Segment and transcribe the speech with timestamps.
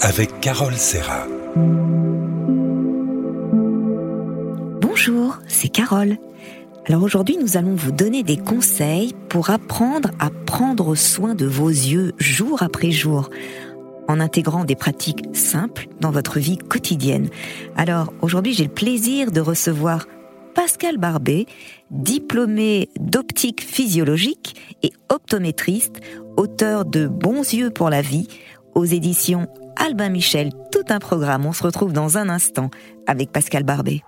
[0.00, 1.26] avec Carole Serra.
[4.80, 6.16] Bonjour, c'est Carole.
[6.86, 11.68] Alors aujourd'hui, nous allons vous donner des conseils pour apprendre à prendre soin de vos
[11.68, 13.30] yeux jour après jour
[14.08, 17.28] en intégrant des pratiques simples dans votre vie quotidienne.
[17.76, 20.06] Alors aujourd'hui, j'ai le plaisir de recevoir
[20.54, 21.46] Pascal Barbet,
[21.90, 26.00] diplômé d'optique physiologique et optométriste,
[26.36, 28.26] auteur de Bons yeux pour la vie
[28.74, 29.46] aux éditions
[29.80, 30.52] Albin Michel.
[30.70, 31.46] Tout un programme.
[31.46, 32.70] On se retrouve dans un instant
[33.06, 34.02] avec Pascal Barbet.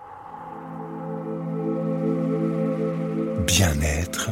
[3.47, 4.29] Bien-être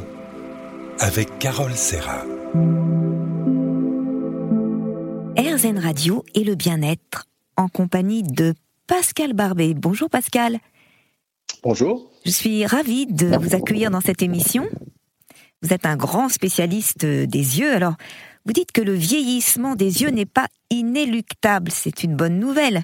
[0.99, 2.23] avec Carole Serra.
[5.35, 7.25] RZN Radio et le bien-être
[7.57, 8.53] en compagnie de
[8.85, 9.73] Pascal Barbet.
[9.73, 10.59] Bonjour Pascal.
[11.63, 12.11] Bonjour.
[12.23, 14.67] Je suis ravie de vous accueillir dans cette émission.
[15.63, 17.73] Vous êtes un grand spécialiste des yeux.
[17.73, 17.95] Alors,
[18.45, 21.71] vous dites que le vieillissement des yeux n'est pas inéluctable.
[21.71, 22.83] C'est une bonne nouvelle.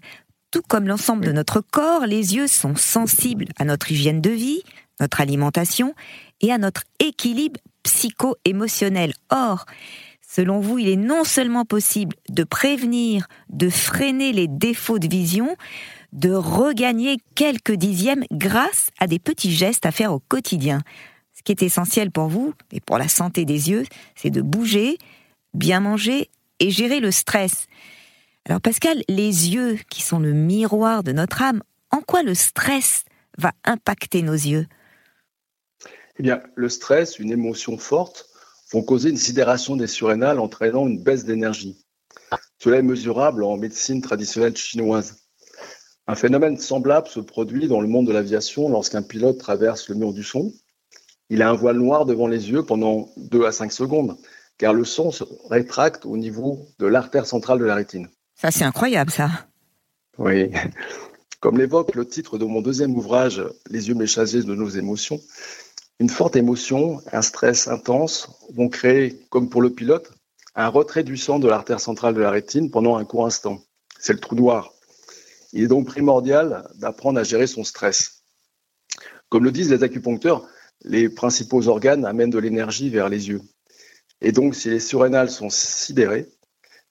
[0.51, 4.61] Tout comme l'ensemble de notre corps, les yeux sont sensibles à notre hygiène de vie,
[4.99, 5.93] notre alimentation
[6.41, 9.13] et à notre équilibre psycho-émotionnel.
[9.29, 9.65] Or,
[10.21, 15.55] selon vous, il est non seulement possible de prévenir, de freiner les défauts de vision,
[16.13, 20.81] de regagner quelques dixièmes grâce à des petits gestes à faire au quotidien.
[21.33, 23.85] Ce qui est essentiel pour vous et pour la santé des yeux,
[24.15, 24.97] c'est de bouger,
[25.53, 27.67] bien manger et gérer le stress.
[28.45, 33.03] Alors Pascal, les yeux qui sont le miroir de notre âme, en quoi le stress
[33.37, 34.67] va impacter nos yeux?
[36.19, 38.27] Eh bien, le stress, une émotion forte,
[38.71, 41.85] vont causer une sidération des surrénales entraînant une baisse d'énergie.
[42.59, 45.17] Cela est mesurable en médecine traditionnelle chinoise.
[46.07, 50.13] Un phénomène semblable se produit dans le monde de l'aviation lorsqu'un pilote traverse le mur
[50.13, 50.53] du son.
[51.29, 54.17] Il a un voile noir devant les yeux pendant 2 à 5 secondes,
[54.57, 58.09] car le son se rétracte au niveau de l'artère centrale de la rétine.
[58.35, 59.29] Ça, c'est incroyable, ça.
[60.17, 60.51] Oui.
[61.39, 65.19] Comme l'évoque le titre de mon deuxième ouvrage, Les yeux méchagés de nos émotions,
[65.99, 70.11] une forte émotion, un stress intense vont créer, comme pour le pilote,
[70.55, 73.59] un retrait du sang de l'artère centrale de la rétine pendant un court instant.
[73.99, 74.73] C'est le trou noir.
[75.53, 78.23] Il est donc primordial d'apprendre à gérer son stress.
[79.29, 80.47] Comme le disent les acupuncteurs,
[80.83, 83.41] les principaux organes amènent de l'énergie vers les yeux.
[84.21, 86.27] Et donc, si les surrénales sont sidérées,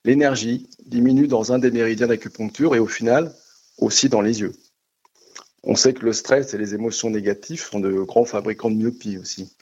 [0.04, 3.34] l'énergie diminue dans un des méridiens d'acupuncture et au final
[3.78, 4.52] aussi dans les yeux.
[5.64, 9.18] On sait que le stress et les émotions négatives sont de grands fabricants de myopie
[9.18, 9.52] aussi.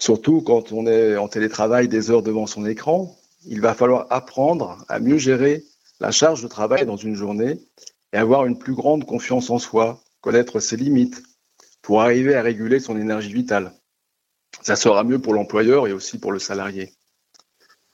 [0.00, 4.84] Surtout quand on est en télétravail des heures devant son écran, il va falloir apprendre
[4.88, 5.64] à mieux gérer
[6.00, 7.60] la charge de travail dans une journée
[8.12, 11.22] et avoir une plus grande confiance en soi, connaître ses limites
[11.82, 13.72] pour arriver à réguler son énergie vitale.
[14.62, 16.92] Ça sera mieux pour l'employeur et aussi pour le salarié.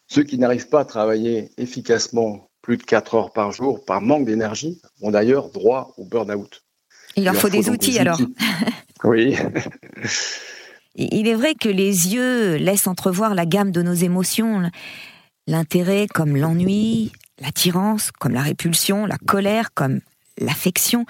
[0.08, 4.26] Ceux qui n'arrivent pas à travailler efficacement plus de 4 heures par jour par manque
[4.26, 6.64] d'énergie ont d'ailleurs droit au burn-out.
[7.16, 8.20] Il leur faut, des outils alors.
[9.04, 9.36] oui.
[10.94, 14.70] Il est vrai que les yeux laissent entrevoir la gamme de nos émotions,
[15.46, 20.00] l'intérêt comme l'ennui, l'attirance comme la répulsion, la colère comme
[20.38, 21.06] l'affection.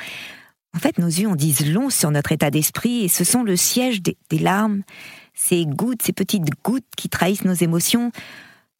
[0.74, 3.56] En fait, nos yeux en disent long sur notre état d'esprit et ce sont le
[3.56, 4.82] siège des, larmes,
[5.36, 8.10] ces gouttes, ces petites gouttes qui trahissent nos émotions,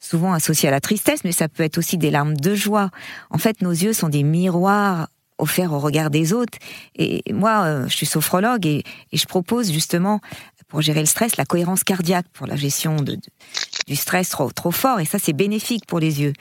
[0.01, 2.91] souvent associées à la tristesse, mais ça peut être aussi des larmes de joie.
[3.31, 5.09] En fait, nos yeux sont des miroirs
[5.39, 6.59] offerts au regard des autres.
[6.97, 10.21] Et moi, euh, je suis sophrologue et, je propose justement,
[10.67, 14.99] pour gérer le stress, la cohérence cardiaque pour la gestion du stress trop, trop fort.
[14.99, 16.33] Et ça, c'est bénéfique pour les yeux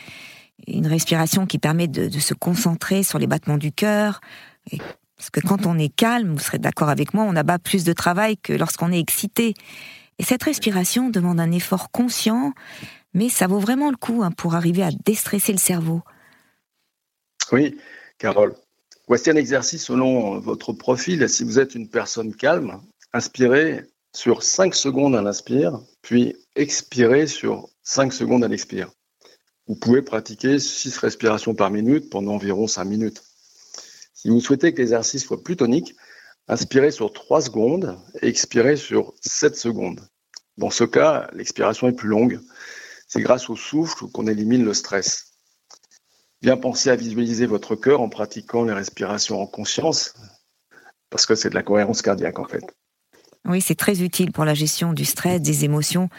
[0.68, 4.22] une respiration qui permet de, se concentrer sur les battements du cœur.
[5.18, 7.94] Parce que quand on est calme, vous serez d'accord avec moi, on abat plus de
[7.94, 9.54] travail que lorsqu'on est excité.
[10.20, 12.54] Et cette respiration demande un effort conscient,
[13.14, 16.02] mais ça vaut vraiment le coup hein, pour arriver à déstresser le cerveau.
[17.52, 17.78] Oui,
[18.18, 18.56] Carole.
[19.08, 21.28] Voici un exercice selon votre profil.
[21.30, 22.82] Si vous êtes une personne calme,
[23.14, 23.84] inspirez
[24.16, 28.90] sur 5 secondes à l'inspire, puis expirez sur 5 secondes à l'expire.
[29.68, 33.22] Vous pouvez pratiquer 6 respirations par minute pendant environ 5 minutes.
[34.14, 35.96] Si vous souhaitez que l'exercice soit plus tonique,
[36.48, 40.02] inspirez sur 3 secondes et expirez sur 7 secondes.
[40.58, 42.40] Dans ce cas, l'expiration est plus longue.
[43.08, 45.34] C'est grâce au souffle qu'on élimine le stress.
[46.42, 50.14] Bien penser à visualiser votre cœur en pratiquant les respirations en conscience,
[51.10, 52.64] parce que c'est de la cohérence cardiaque en fait.
[53.46, 56.10] Oui, c'est très utile pour la gestion du stress, des émotions.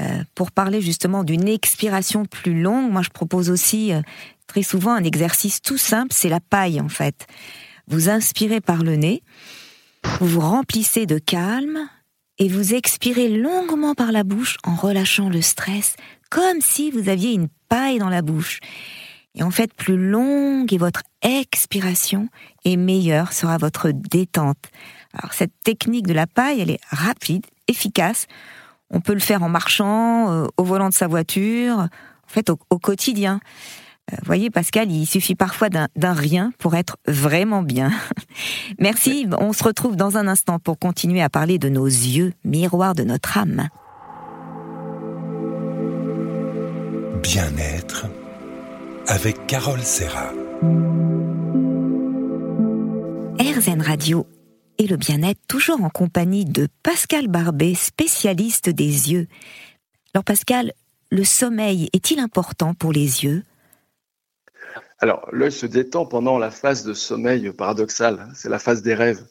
[0.00, 4.00] Euh, pour parler justement d'une expiration plus longue, moi je propose aussi euh,
[4.46, 7.26] très souvent un exercice tout simple, c'est la paille en fait.
[7.88, 9.22] Vous inspirez par le nez,
[10.20, 11.88] vous vous remplissez de calme
[12.38, 15.96] et vous expirez longuement par la bouche en relâchant le stress,
[16.30, 18.60] comme si vous aviez une paille dans la bouche.
[19.34, 22.28] Et en fait, plus longue est votre expiration
[22.64, 24.58] et meilleure sera votre détente.
[25.14, 28.26] Alors cette technique de la paille, elle est rapide, efficace.
[28.90, 31.88] On peut le faire en marchant, euh, au volant de sa voiture, en
[32.28, 33.40] fait au, quotidien.
[34.10, 37.92] Vous euh, voyez, Pascal, il suffit parfois d'un rien pour être vraiment bien.
[38.78, 42.94] Merci, on se retrouve dans un instant pour continuer à parler de nos yeux, miroir
[42.94, 43.68] de notre âme.
[47.22, 48.06] Bien-être
[49.06, 50.32] avec Carole Serra.
[53.40, 54.26] RZN Radio
[54.78, 59.26] et le bien-être, toujours en compagnie de Pascal Barbet, spécialiste des yeux.
[60.14, 60.72] Alors Pascal,
[61.10, 63.42] le sommeil est-il important pour les yeux?
[65.00, 69.24] Alors, l'œil se détend pendant la phase de sommeil paradoxal, c'est la phase des rêves.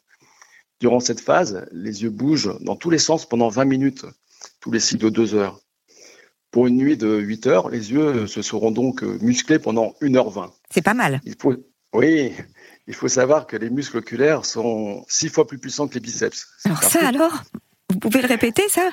[0.80, 4.06] Durant cette phase, les yeux bougent dans tous les sens pendant 20 minutes,
[4.60, 5.60] tous les cycles de 2 heures.
[6.50, 10.50] Pour une nuit de 8 heures, les yeux se seront donc musclés pendant 1h20.
[10.70, 11.20] C'est pas mal.
[11.24, 11.54] Il faut,
[11.92, 12.32] oui,
[12.86, 16.46] il faut savoir que les muscles oculaires sont six fois plus puissants que les biceps.
[16.64, 17.42] Alors ça alors
[17.90, 18.90] Vous pouvez le répéter ça?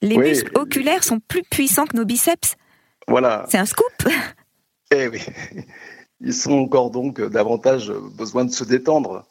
[0.00, 2.56] Les muscles oculaires sont plus puissants que nos biceps?
[3.08, 3.46] Voilà.
[3.48, 4.08] C'est un scoop?
[4.94, 5.20] Eh oui.
[6.22, 9.26] Ils sont encore donc davantage besoin de se détendre.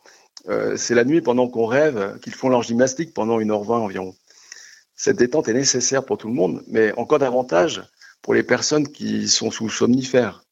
[0.49, 4.15] Euh, c'est la nuit pendant qu'on rêve qu'ils font leur gymnastique pendant 1h20 environ.
[4.95, 7.81] Cette détente est nécessaire pour tout le monde, mais encore davantage
[8.21, 10.43] pour les personnes qui sont sous somnifères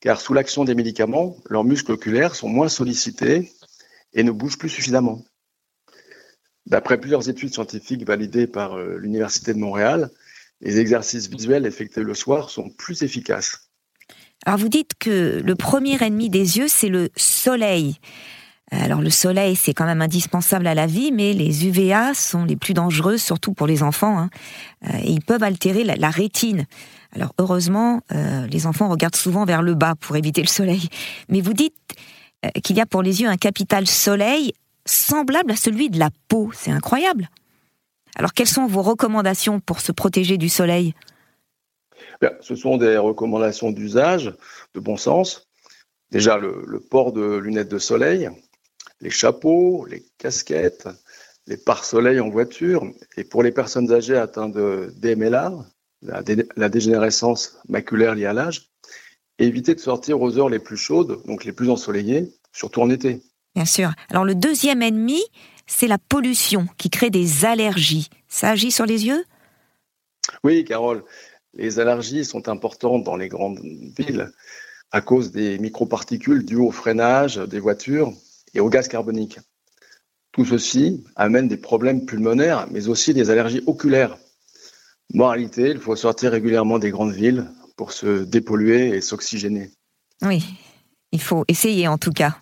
[0.00, 3.52] car sous l'action des médicaments, leurs muscles oculaires sont moins sollicités
[4.12, 5.24] et ne bougent plus suffisamment.
[6.66, 10.10] D'après plusieurs études scientifiques validées par euh, l'Université de Montréal,
[10.60, 13.65] les exercices visuels effectués le soir sont plus efficaces.
[14.46, 17.98] Alors vous dites que le premier ennemi des yeux, c'est le soleil.
[18.70, 22.54] Alors le soleil, c'est quand même indispensable à la vie, mais les UVA sont les
[22.54, 24.18] plus dangereux, surtout pour les enfants.
[24.18, 24.30] Hein.
[24.88, 26.66] Euh, ils peuvent altérer la rétine.
[27.12, 30.88] Alors heureusement, euh, les enfants regardent souvent vers le bas pour éviter le soleil.
[31.28, 31.74] Mais vous dites
[32.44, 34.52] euh, qu'il y a pour les yeux un capital soleil
[34.84, 36.52] semblable à celui de la peau.
[36.54, 37.30] C'est incroyable.
[38.14, 40.94] Alors quelles sont vos recommandations pour se protéger du soleil?
[42.40, 44.32] Ce sont des recommandations d'usage,
[44.74, 45.46] de bon sens.
[46.10, 48.30] Déjà le, port de lunettes de soleil,
[49.00, 50.88] les chapeaux, les casquettes,
[51.46, 52.86] les pare-soleil en voiture.
[53.16, 55.52] Et pour les personnes âgées atteintes de DMLA,
[56.02, 58.70] la, dégénérescence maculaire liée à l'âge,
[59.38, 63.22] éviter de sortir aux heures les plus chaudes, donc les plus ensoleillées, surtout en été.
[63.54, 63.92] Bien sûr.
[64.10, 65.22] Alors le deuxième ennemi,
[65.66, 68.08] c'est la pollution qui crée des allergies.
[68.28, 69.24] Ça agit sur les yeux?
[70.44, 71.04] Oui, Carole.
[71.56, 74.30] Les allergies sont importantes dans les grandes villes
[74.92, 78.12] à cause des microparticules dues au freinage des voitures
[78.54, 79.38] et au gaz carbonique.
[80.32, 84.16] Tout ceci amène des problèmes pulmonaires, mais aussi des allergies oculaires
[85.14, 89.70] Moralité, il faut sortir régulièrement des grandes villes pour se dépolluer et s'oxygéner.
[90.22, 90.44] Oui,
[91.12, 92.38] il faut essayer en tout cas.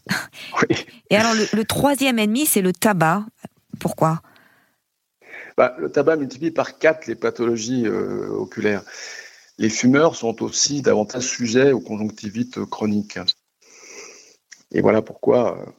[0.62, 0.76] Oui.
[1.10, 3.24] Et alors le, troisième ennemi, c'est le tabac.
[3.80, 4.20] Pourquoi?
[5.56, 8.82] Bah, Le tabac multiplie par quatre les pathologies euh, oculaires.
[9.58, 13.18] Les fumeurs sont aussi davantage sujets aux conjonctivites chroniques.
[14.72, 15.74] Et voilà pourquoi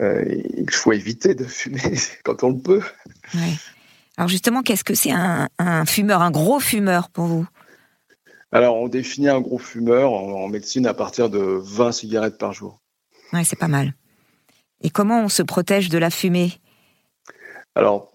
[0.00, 0.24] euh,
[0.56, 2.82] il faut éviter de fumer quand on le peut.
[4.16, 5.48] Alors justement, qu'est-ce que c'est un,
[5.86, 7.46] fumeur, un gros fumeur pour vous?
[8.50, 12.80] Alors on définit un gros fumeur en, médecine à partir de 20 cigarettes par jour.
[13.32, 13.94] Oui, c'est pas mal.
[14.82, 16.52] Et comment on se protège de la fumée?
[17.74, 18.11] Alors,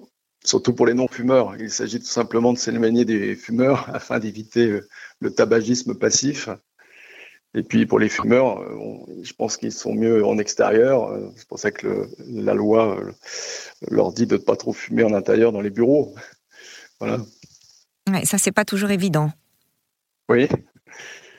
[0.48, 4.80] surtout pour les non-fumeurs, il s'agit tout simplement de s'éloigner des fumeurs afin d'éviter
[5.20, 6.50] le tabagisme passif.
[7.54, 11.10] Et puis pour les fumeurs, euh, je pense qu'ils sont mieux en extérieur.
[11.10, 13.12] Euh, c'est pour ça que la loi euh,
[13.90, 16.16] leur dit de ne pas trop fumer en intérieur dans les bureaux.
[17.00, 17.20] Voilà.
[18.10, 19.32] Ouais, ça, c'est pas toujours évident.
[20.30, 20.48] Oui.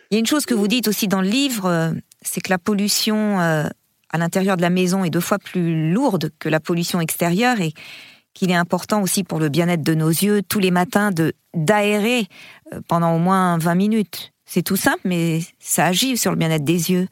[0.09, 2.59] Il y a une chose que vous dites aussi dans le livre, c'est que la
[2.59, 7.61] pollution à l'intérieur de la maison est deux fois plus lourde que la pollution extérieure
[7.61, 7.73] et
[8.39, 12.27] qu'il est important aussi pour le bien-être de nos yeux tous les matins de d'aérer
[12.89, 14.33] pendant au moins 20 minutes.
[14.45, 17.09] C'est tout simple, mais ça agit sur le bien-être des yeux.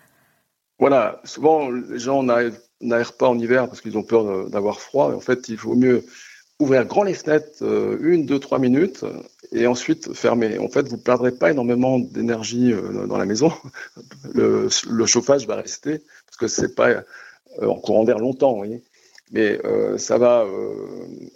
[0.79, 5.15] Voilà, souvent les gens n'aèrent pas en hiver parce qu'ils ont peur d'avoir froid.
[5.15, 6.05] En fait, il vaut mieux
[6.59, 9.05] ouvrir grand les fenêtres euh, une, deux, trois minutes
[9.53, 10.59] et ensuite fermer.
[10.59, 13.53] En fait, vous ne perdrez pas énormément d'énergie euh, dans la maison.
[14.35, 14.69] Le,
[15.07, 17.03] chauffage va rester parce que c'est pas euh,
[17.63, 18.63] en courant d'air longtemps.
[19.33, 19.59] Mais
[19.99, 20.47] ça va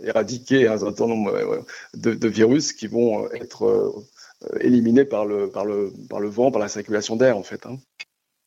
[0.05, 4.01] éradiquer un certain nombre de, de, virus qui vont être
[4.45, 7.67] euh, éliminés par le, par, le, par le vent, par la circulation d'air en fait.
[7.67, 7.79] Hein.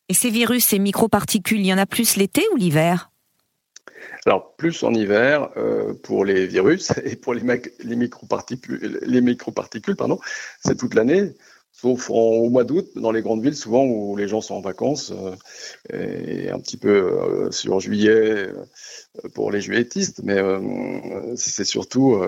[0.08, 3.10] Et ces virus, ces microparticules, il y en a plus l'été ou l'hiver?
[4.26, 7.42] Alors, plus en hiver euh, pour les virus et pour les,
[7.84, 10.18] les microparticules, les microparticules pardon,
[10.64, 11.32] c'est toute l'année.
[11.84, 15.12] Sauf au mois d'août, dans les grandes villes, souvent où les gens sont en vacances,
[15.92, 18.48] et un petit peu sur juillet
[19.34, 20.40] pour les juilletistes, mais
[21.36, 22.22] c'est surtout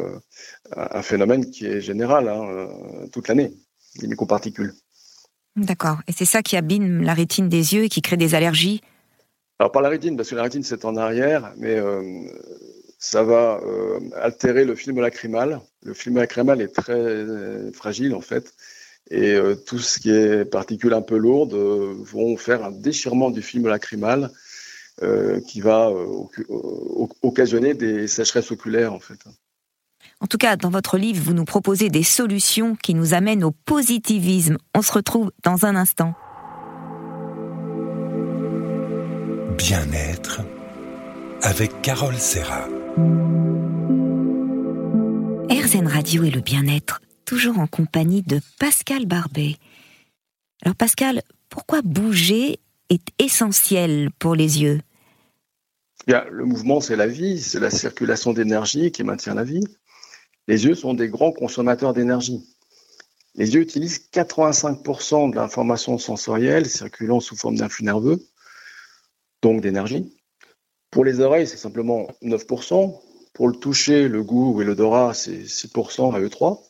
[0.77, 2.69] un phénomène qui est général hein,
[3.13, 3.55] toute l'année,
[4.03, 4.75] les microparticules.
[5.57, 6.01] D'accord.
[6.07, 8.83] Et c'est ça qui abîme la rétine des yeux et qui crée des allergies?
[9.59, 12.03] Alors, pas la rétine, parce que la rétine, c'est en arrière, mais euh,
[12.99, 15.63] ça va euh, altérer le film lacrymal.
[15.83, 18.53] Le film lacrymal est très euh, fragile, en fait.
[19.11, 23.69] Et tout ce qui est particules un peu lourdes vont faire un déchirement du film
[23.69, 24.31] lacrymal
[25.47, 25.93] qui va
[27.23, 29.21] occasionner des sécheresses oculaires, en fait.
[30.21, 33.51] En tout cas, dans votre livre, vous nous proposez des solutions qui nous amènent au
[33.51, 34.57] positivisme.
[34.75, 36.15] On se retrouve dans un instant.
[39.59, 40.41] Bien-être
[41.43, 42.67] avec Carole Serra.
[45.51, 49.57] RZN Radio et le bien-être, toujours en compagnie de Pascal Barbet.
[50.63, 54.81] Alors Pascal, pourquoi bouger est essentiel pour les yeux?
[56.07, 59.67] Bien, le mouvement, c'est la vie, c'est la circulation d'énergie qui maintient la vie.
[60.47, 62.47] Les yeux sont des grands consommateurs d'énergie.
[63.35, 68.25] Les yeux utilisent 85% de l'information sensorielle circulant sous forme d'influx nerveux,
[69.43, 70.17] donc d'énergie.
[70.93, 73.01] Pour les oreilles, c'est simplement 9%.
[73.35, 76.66] Pour le toucher, le goût et l'odorat, c'est 6% à E3.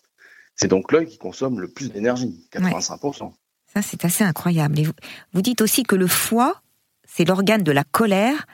[0.56, 3.32] C'est donc l'œil qui consomme le plus d'énergie, 85%.
[3.72, 4.80] Ça, c'est assez incroyable.
[4.80, 4.92] vous,
[5.34, 6.62] vous dites aussi que le foie,
[7.06, 8.46] c'est l'organe de la colère,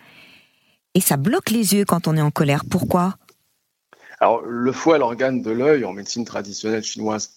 [0.95, 2.65] et ça bloque les yeux quand on est en colère.
[2.69, 3.17] Pourquoi?
[4.21, 7.31] Alors, le foie est l'organe de l'œil en médecine traditionnelle chinoise.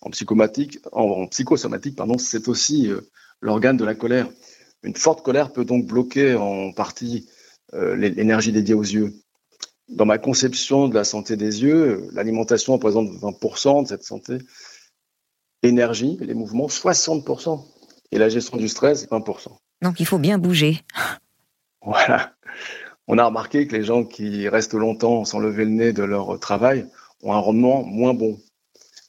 [0.00, 3.00] En, psychomatique, en, psychosomatique, pardon, c'est aussi euh,
[3.40, 4.28] l'organe de la colère.
[4.82, 7.28] Une forte colère peut donc bloquer en partie
[7.72, 9.14] euh, l'énergie dédiée aux yeux.
[9.88, 14.38] Dans ma conception de la santé des yeux, l'alimentation représente 20% de cette santé.
[15.62, 17.64] L'énergie, les mouvements, 60%.
[18.12, 19.48] Et la gestion du stress, 20%.
[19.82, 20.80] Donc il faut bien bouger.
[21.86, 22.34] Voilà
[23.06, 26.38] on a remarqué que les gens qui restent longtemps sans lever le nez de leur
[26.40, 26.86] travail
[27.22, 28.38] ont un rendement moins bon.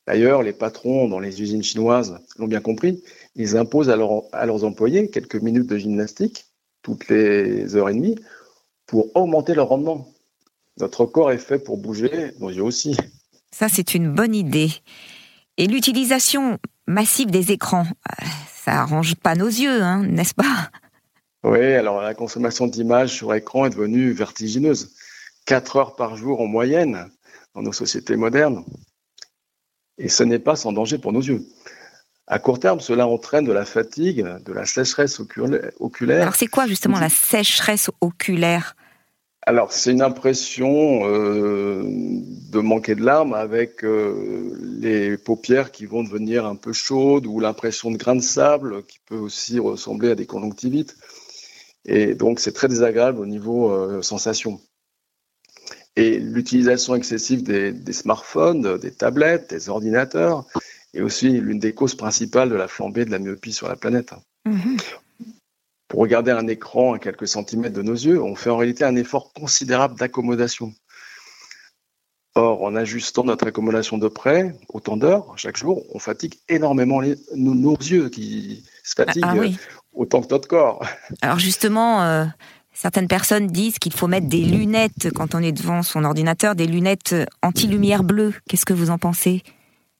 [0.07, 3.03] D'ailleurs, les patrons dans les usines chinoises l'ont bien compris.
[3.35, 6.45] Ils imposent à, leurs employés quelques minutes de gymnastique
[6.83, 8.15] toutes les heures et demie
[8.85, 10.07] pour augmenter leur rendement.
[10.77, 12.97] Notre corps est fait pour bouger, nos yeux aussi.
[13.51, 14.71] Ça, c'est une bonne idée.
[15.57, 20.69] Et l'utilisation massive des écrans, euh, ça arrange pas nos yeux, hein, n'est-ce pas?
[21.43, 24.93] Oui, alors la consommation d'images sur écran est devenue vertigineuse.
[25.45, 27.09] Quatre heures par jour en moyenne
[27.53, 28.65] dans nos sociétés modernes.
[29.97, 31.45] Et ce n'est pas sans danger pour nos yeux.
[32.27, 36.21] À court terme, cela entraîne de la fatigue, de la sécheresse oculaire.
[36.23, 38.75] Alors c'est quoi justement la sécheresse oculaire?
[39.47, 46.01] Alors, c'est une impression euh, de manquer de larmes avec euh, les paupières qui vont
[46.01, 50.15] devenir un peu chaudes ou l'impression de grains de sable qui peut aussi ressembler à
[50.15, 50.97] des conjonctivites.
[51.85, 54.59] Et donc, c'est très désagréable au niveau euh, sensation.
[55.95, 60.45] Et l'utilisation excessive des, smartphones, des tablettes, des ordinateurs
[60.95, 64.13] est aussi l'une des causes principales de la flambée de la myopie sur la planète.
[64.47, 64.81] Mm-hmm.
[65.87, 68.95] Pour regarder un écran à quelques centimètres de nos yeux, on fait en réalité un
[68.95, 70.73] effort considérable d'accommodation.
[72.37, 77.01] Or, en ajustant notre accommodation de près, autant d'heures chaque jour, on fatigue énormément
[77.35, 80.85] nos, yeux qui se fatiguent ah, ah autant que notre corps.
[81.21, 82.25] Alors justement, euh,
[82.73, 86.67] certaines personnes disent qu'il faut mettre des lunettes quand on est devant son ordinateur, des
[86.67, 88.33] lunettes anti-lumière bleue.
[88.49, 89.41] Qu'est-ce que vous en pensez?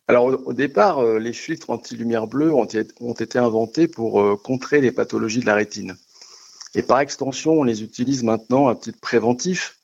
[0.08, 4.92] Alors au, départ, euh, les filtres anti-lumière bleue ont, été inventés pour euh, contrer les
[4.92, 5.96] pathologies de la rétine.
[6.76, 9.80] Et par extension, on les utilise maintenant à titre préventif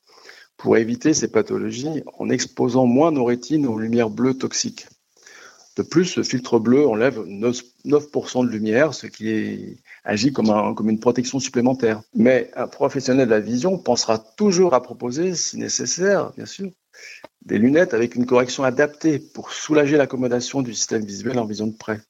[0.58, 4.88] pour éviter ces pathologies en exposant moins nos rétines aux lumières bleues toxiques.
[5.78, 11.40] De plus, ce filtre bleu enlève 9% de lumière, ce qui agit comme, une protection
[11.40, 12.04] supplémentaire.
[12.13, 16.70] Mais un professionnel de la vision pensera toujours à proposer, si nécessaire, bien sûr,
[17.45, 21.75] des lunettes avec une correction adaptée pour soulager l'accommodation du système visuel en vision de
[21.75, 22.01] près.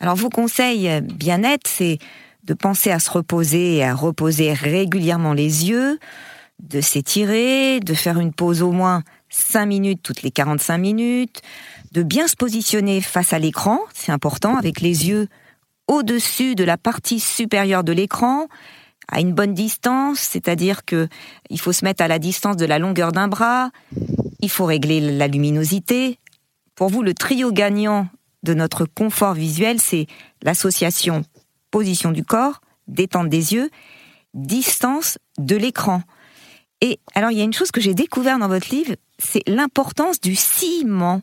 [0.00, 1.98] Alors, vos conseils bien-être, c'est
[2.44, 5.98] de penser à se reposer et à reposer régulièrement les yeux,
[6.62, 11.42] de s'étirer, de faire une pause au moins 5 minutes toutes les 45 minutes,
[11.92, 15.28] de bien se positionner face à l'écran, c'est important, avec les yeux
[15.88, 18.46] au-dessus de la partie supérieure de l'écran,
[19.08, 21.08] à une bonne distance, c'est-à-dire que
[21.50, 23.70] il faut se mettre à la distance de la longueur d'un bras,
[24.44, 26.18] il faut régler la luminosité.
[26.74, 28.08] Pour vous, le trio gagnant
[28.42, 30.06] de notre confort visuel, c'est
[30.42, 31.24] l'association
[31.70, 33.70] position du corps, détente des yeux,
[34.34, 36.02] distance de l'écran.
[36.80, 40.20] Et alors, il y a une chose que j'ai découvert dans votre livre, c'est l'importance
[40.20, 41.22] du ciment.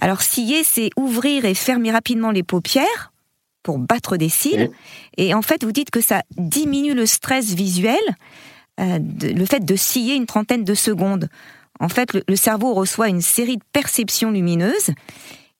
[0.00, 3.12] Alors scier, c'est ouvrir et fermer rapidement les paupières
[3.62, 4.70] pour battre des cils.
[5.16, 8.00] Et en fait, vous dites que ça diminue le stress visuel,
[8.80, 11.28] euh, le fait de scier une trentaine de secondes.
[11.80, 14.90] En fait, le, cerveau reçoit une série de perceptions lumineuses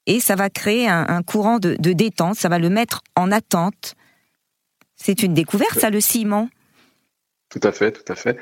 [0.07, 3.95] et ça va créer un, courant de, détente, ça va le mettre en attente.
[4.97, 6.49] C'est une découverte, ça, le ciment?
[7.49, 8.37] Tout à fait, tout à fait.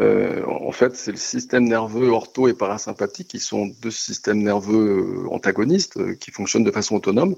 [0.00, 5.24] Euh, en fait, c'est le système nerveux ortho et parasympathique qui sont deux systèmes nerveux
[5.24, 7.36] euh, antagonistes qui fonctionnent de façon autonome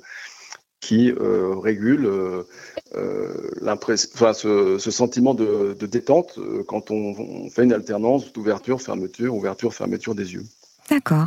[0.81, 2.43] qui euh, régule euh,
[2.95, 8.33] euh enfin, ce, ce, sentiment de, de détente euh, quand on, on, fait une alternance
[8.33, 10.45] d'ouverture, fermeture, ouverture, fermeture des yeux.
[10.89, 11.27] D'accord.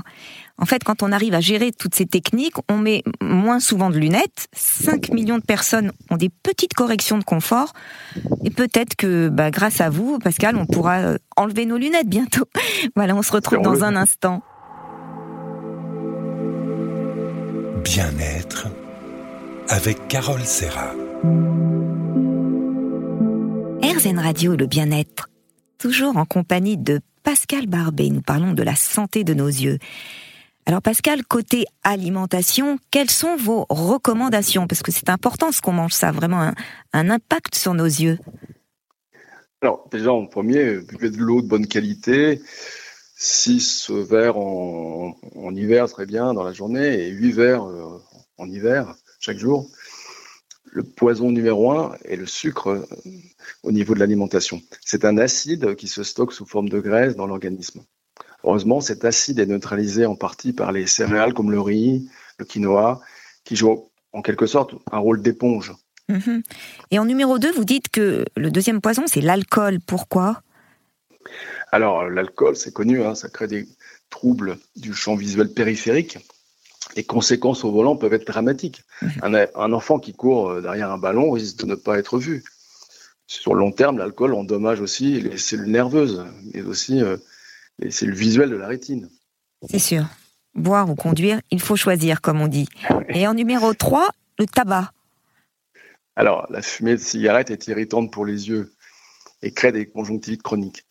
[0.58, 3.98] En fait, quand on arrive à gérer toutes ces techniques, on met moins souvent de
[3.98, 4.48] lunettes.
[4.54, 7.74] 5 millions de personnes ont des petites corrections de confort.
[8.44, 12.46] Et peut-être que bah, grâce à vous, Pascal, on pourra enlever nos lunettes bientôt.
[12.96, 14.42] voilà, on se retrouve dans un instant.
[17.84, 18.68] Bien-être
[19.72, 20.94] avec Carole Serra.
[23.82, 25.30] RZN Radio, le bien-être.
[25.78, 28.10] Toujours en compagnie de Pascal Barbet.
[28.10, 29.80] Nous parlons de la santé de nos yeux.
[30.66, 34.68] Alors Pascal, côté alimentation, quelles sont vos recommandations?
[34.68, 36.54] Parce que c'est important ce qu'on mange, ça a vraiment un,
[36.92, 38.20] un, impact sur nos yeux.
[39.62, 42.42] Alors déjà en premier, buvez de l'eau de bonne qualité.
[43.16, 48.02] 6 verres en, en, hiver, très bien, dans la journée, et 8 verres euh,
[48.38, 49.70] en hiver chaque jour.
[50.66, 52.86] Le poison numéro un est le sucre euh,
[53.64, 54.62] au niveau de l'alimentation.
[54.84, 57.84] C'est un acide qui se stocke sous forme de graisse dans l'organisme.
[58.44, 63.02] Heureusement, cet acide est neutralisé en partie par les céréales comme le riz, le quinoa,
[63.44, 65.74] qui jouent en quelque sorte un rôle d'éponge.
[66.10, 66.42] Mhm.
[66.90, 69.80] Et en numéro 2, vous dites que le deuxième poison, c'est l'alcool.
[69.86, 70.42] Pourquoi?
[71.72, 73.68] Alors, l'alcool, c'est connu, hein, ça crée des
[74.10, 76.18] troubles du champ visuel périphérique
[76.96, 78.84] les conséquences au volant peuvent être dramatiques.
[79.02, 79.48] Mhm.
[79.56, 82.44] Un, enfant qui court euh, derrière un ballon risque de ne pas être vu.
[83.28, 87.18] Sur le long terme, l'alcool endommage aussi les cellules nerveuses, mais aussi euh,
[87.80, 89.10] les cellules visuelles de la rétine.
[89.70, 90.06] C'est sûr.
[90.54, 92.68] Boire ou conduire, il faut choisir, comme on dit.
[93.08, 94.92] Et en numéro 3, le tabac.
[96.18, 98.74] Alors, la fumée de cigarette est irritante pour les yeux
[99.42, 100.86] et crée des conjonctivites chroniques.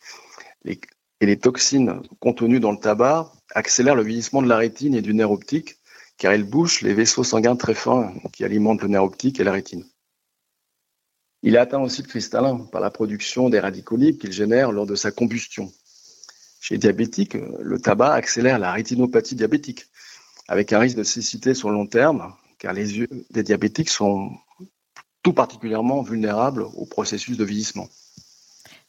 [0.64, 0.80] et
[1.20, 5.30] les toxines contenues dans le tabac accélèrent le vieillissement de la rétine et du nerf
[5.30, 5.76] optique,
[6.20, 9.52] car il bouche les vaisseaux sanguins très fins qui alimentent le nerf optique et la
[9.52, 9.86] rétine.
[11.42, 14.94] Il atteint aussi de cristallin par la production des radicaux libres qu'il génère lors de
[14.94, 15.72] sa combustion.
[16.60, 19.86] Chez les diabétiques, le tabac accélère la rétinopathie diabétique,
[20.46, 24.30] avec un risque de cécité sur le long terme, car les yeux des diabétiques sont
[25.22, 27.88] tout particulièrement vulnérables au processus de vieillissement.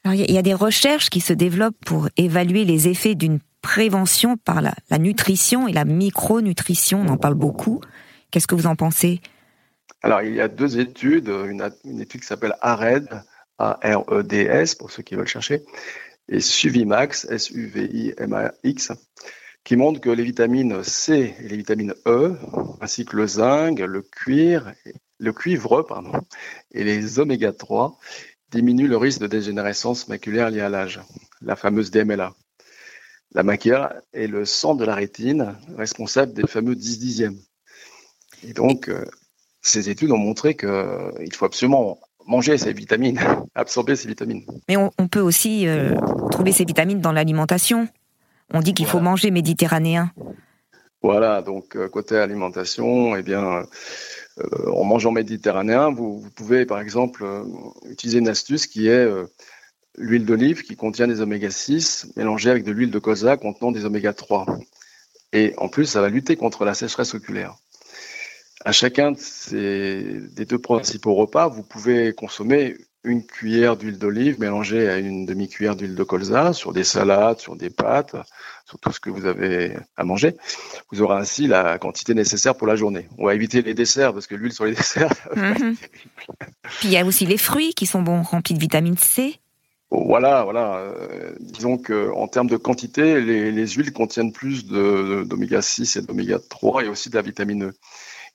[0.04, 4.62] il y a des recherches qui se développent pour évaluer les effets d'une prévention par
[4.62, 7.82] la, nutrition et la micronutrition, on en parle beaucoup.
[8.32, 9.21] Qu'est-ce que vous en pensez?
[10.04, 11.62] Alors, il y a deux études, une,
[12.02, 13.24] étude qui s'appelle ARED,
[13.60, 15.63] A-R-E-D-S, pour ceux qui veulent chercher,
[16.28, 18.93] et Suvimax, S-U-V-I-M-A-X,
[19.63, 22.36] qui montre que les vitamines C et les vitamines E,
[22.82, 24.74] ainsi que le zinc, le cuir,
[25.19, 25.86] le cuivre,
[26.71, 28.00] et les oméga 3
[28.52, 31.00] diminuent le risque de dégénérescence maculaire liée à l'âge,
[31.41, 32.34] la fameuse DMLA.
[33.34, 37.38] La macula est le sang de la rétine responsable des fameux 10 dixièmes.
[38.44, 39.06] Et donc, euh,
[39.62, 43.20] ces études ont montré qu'il euh, faut absolument manger ces vitamines,
[43.56, 44.44] absorber ces vitamines.
[44.67, 45.96] Mais on, peut aussi euh,
[46.32, 47.88] trouver ces vitamines dans l'alimentation.
[48.54, 50.12] On dit qu'il faut manger méditerranéen.
[51.02, 53.63] Voilà, donc côté alimentation, eh bien,
[54.67, 57.26] en mangeant méditerranéen, vous, vous, pouvez par exemple
[57.89, 59.10] utiliser une astuce qui est
[59.97, 63.86] l'huile d'olive qui contient des oméga 6 mélangée avec de l'huile de colza contenant des
[63.86, 64.45] oméga 3.
[65.34, 67.56] Et en plus, ça va lutter contre la sécheresse oculaire.
[68.63, 74.39] À chacun de ces, des deux principaux repas, vous pouvez consommer une cuillère d'huile d'olive
[74.39, 78.15] mélangée à une demi-cuillère d'huile de colza sur des salades, sur des pâtes,
[78.65, 80.36] sur tout ce que vous avez à manger.
[80.91, 83.08] Vous aurez ainsi la quantité nécessaire pour la journée.
[83.17, 85.13] On va éviter les desserts parce que l'huile sur les desserts.
[85.36, 85.75] Mhm.
[86.80, 89.40] Puis il y a aussi les fruits qui sont bons, remplis de vitamine C.
[89.91, 90.77] Voilà, voilà.
[90.77, 96.39] Euh, disons que en termes de quantité, les, huiles contiennent plus d'oméga 6 et d'oméga
[96.39, 97.73] 3 et aussi de la vitamine E.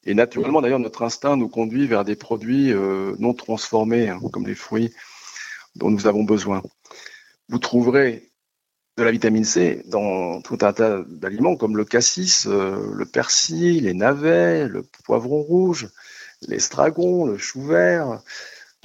[0.05, 4.47] Et naturellement, d'ailleurs, notre instinct nous conduit vers des produits euh, non transformés, hein, comme
[4.47, 4.93] les fruits
[5.75, 6.63] dont nous avons besoin.
[7.49, 8.31] Vous trouverez
[8.99, 13.85] de la vitamine C dans tout un tas d'aliments comme le cassis, euh, le persil,
[13.85, 15.89] les navets, le poivron rouge,
[16.43, 18.21] l'estragon, le chou vert,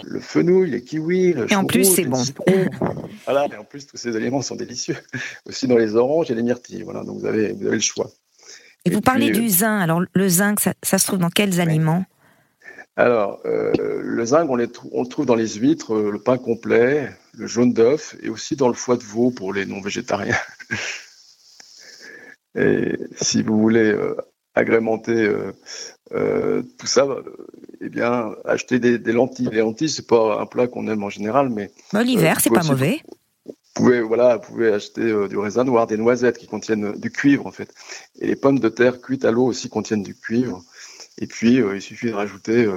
[0.03, 2.21] le fenouil, les kiwis, le Et en plus, c'est bon.
[3.25, 4.97] voilà, et en plus, tous ces éléments sont délicieux.
[5.45, 6.83] Aussi dans les oranges et les myrtilles.
[6.83, 8.09] Voilà, donc vous avez, vous avez le choix.
[8.85, 9.81] Et, vous parlez du zinc.
[9.81, 12.03] Alors, le zinc, ça, se trouve dans quels aliments?
[12.97, 14.57] Alors, le zinc, on,
[14.91, 18.67] on, le trouve dans les huîtres, le pain complet, le jaune d'œuf et aussi dans
[18.67, 20.35] le foie de veau pour les non-végétariens.
[22.55, 23.95] et si vous voulez
[24.55, 25.53] agrémenter euh,
[26.11, 27.07] tout ça,
[27.81, 29.49] eh bien, acheter des, lentilles.
[29.51, 32.63] Les lentilles, c'est pas un plat qu'on aime en général, mais l'hiver, euh, c'est pas
[32.63, 33.01] mauvais.
[33.45, 37.09] Vous pouvez, voilà, vous pouvez acheter euh, du raisin noir, des noisettes qui contiennent du
[37.09, 37.73] cuivre en fait,
[38.19, 40.63] et les pommes de terre cuites à l'eau aussi contiennent du cuivre.
[41.17, 42.67] Et puis, il suffit de rajouter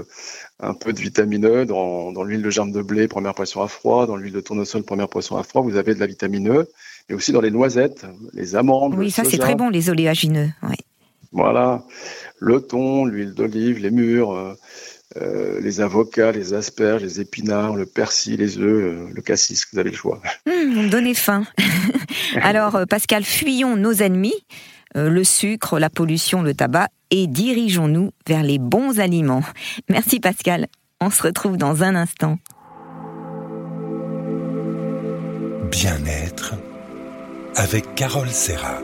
[0.60, 3.68] un peu de vitamine E dans, dans l'huile de germe de blé, première poisson à
[3.68, 5.62] froid, dans l'huile de tournesol, première poisson à froid.
[5.62, 6.68] Vous avez de la vitamine E,
[7.08, 8.96] et aussi dans les noisettes, les amandes.
[8.96, 10.50] Oui, ça c'est très bon, les oléagineux.
[10.64, 10.76] Oui.
[11.34, 11.82] Voilà
[12.44, 14.54] le thon, l'huile d'olive, les mûres, euh,
[15.16, 19.78] euh, les avocats, les asperges, les épinards, le persil, les œufs, euh, le cassis, vous
[19.78, 20.20] avez le choix.
[20.46, 21.44] Mmh, vous me donnez faim.
[22.42, 24.34] Alors, Pascal, fuyons nos ennemis,
[24.94, 29.42] le sucre, la pollution, le tabac, et dirigeons-nous vers les bons aliments.
[29.88, 30.66] Merci Pascal.
[31.00, 32.38] On se retrouve dans un instant.
[35.70, 36.54] Bien-être
[37.56, 38.80] avec Carole Serra.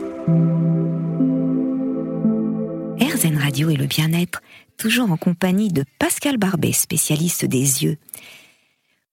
[3.21, 4.41] RZN Radio et le bien-être,
[4.77, 7.97] toujours en compagnie de Pascal Barbet, spécialiste des yeux.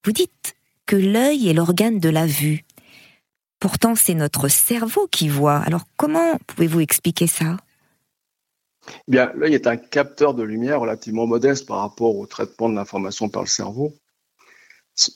[0.05, 2.65] Vous dites que l'œil est l'organe de la vue.
[3.61, 5.59] Pourtant, c'est notre cerveau qui voit.
[5.59, 7.59] Alors, comment pouvez-vous expliquer ça?
[8.89, 12.77] Eh Bien, l'œil est un capteur de lumière relativement modeste par rapport au traitement de
[12.77, 13.93] l'information par le cerveau.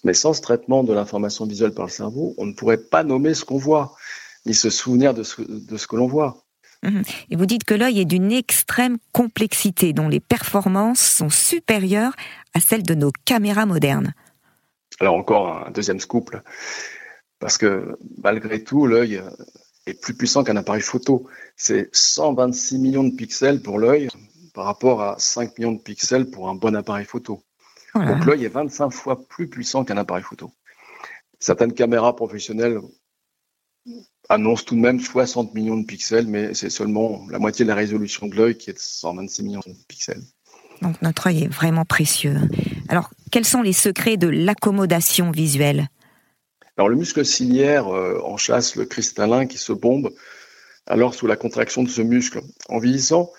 [0.04, 3.32] Mais sans ce traitement de l'information visuelle par le cerveau, on ne pourrait pas nommer
[3.32, 3.96] ce qu'on voit,
[4.44, 6.44] ni se souvenir de ce que l'on voit.
[6.82, 7.02] Mhm.
[7.30, 12.14] Et vous dites que l'œil est d'une extrême complexité, dont les performances sont supérieures
[12.54, 14.14] à celles de nos caméras modernes.
[15.00, 16.36] Alors encore un deuxième scoop,
[17.38, 19.22] parce que malgré tout, l'œil
[19.86, 21.28] est plus puissant qu'un appareil photo.
[21.56, 24.08] C'est 126 millions de pixels pour l'œil
[24.54, 27.42] par rapport à 5 millions de pixels pour un bon appareil photo.
[27.94, 30.50] Donc l'œil est 25 fois plus puissant qu'un appareil photo.
[31.38, 32.80] Certaines caméras professionnelles
[34.32, 37.74] annonce tout de même 60 millions de pixels, mais c'est seulement la moitié de la
[37.74, 40.22] résolution de l'œil qui est de 126 millions de pixels.
[40.80, 42.36] Donc notre œil est vraiment précieux.
[42.88, 45.88] Alors, quels sont les secrets de l'accommodation visuelle?
[46.76, 50.10] Alors, le muscle ciliaire euh, enchasse le cristallin qui se bombe
[50.86, 52.40] alors sous la contraction de ce muscle.
[52.68, 53.30] En vieillissant,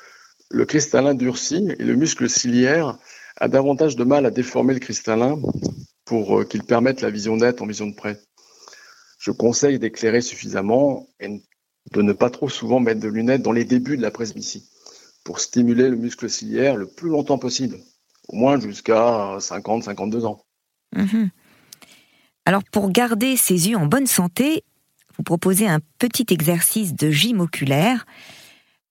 [0.52, 2.98] le cristallin durcit et le muscle ciliaire
[3.38, 5.40] a davantage de mal à déformer le cristallin
[6.06, 8.20] pour euh, qu'il permette la vision nette en vision de près
[9.24, 11.42] je conseille d'éclairer suffisamment et
[11.92, 14.70] de ne pas trop souvent mettre de lunettes dans les débuts de la presbytie
[15.24, 17.78] pour stimuler le muscle ciliaire le plus longtemps possible,
[18.28, 20.44] au moins jusqu'à 50-52 ans.
[20.94, 21.30] Mhm.
[22.46, 24.66] Alors pour garder ses yeux en bonne santé,
[25.16, 28.06] vous proposez un petit exercice de gym oculaire.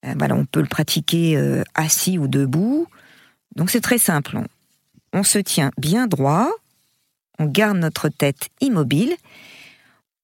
[0.07, 2.87] Euh, on peut le pratiquer euh, assis ou debout.
[3.55, 4.39] Donc c'est très simple.
[5.13, 6.51] on se tient bien droit,
[7.39, 9.15] on garde notre tête immobile